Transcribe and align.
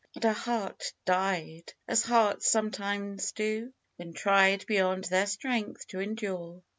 And 0.15 0.23
her 0.23 0.33
heart 0.33 0.93
died, 1.05 1.73
as 1.87 2.01
hearts 2.01 2.49
sometimes 2.49 3.33
do, 3.33 3.71
when 3.97 4.13
tried 4.13 4.65
beyond 4.65 5.03
their 5.03 5.27
strength 5.27 5.85
to 5.89 5.99
endure. 5.99 6.63